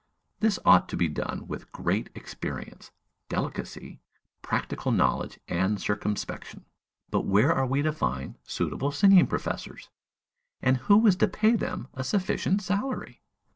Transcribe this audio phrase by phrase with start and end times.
[0.39, 2.89] This ought also to be done with great experience,
[3.29, 4.01] delicacy,
[4.41, 6.65] practical knowledge and circumspection.
[7.11, 9.89] But where are we to find suitable singing professors,
[10.59, 13.21] and who is to pay them a sufficient salary?